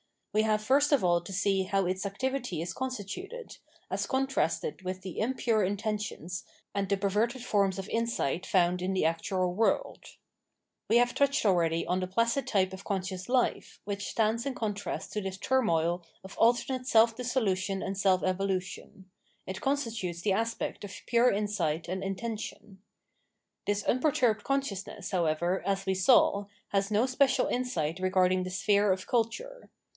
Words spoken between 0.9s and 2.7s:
of aU to see how its activity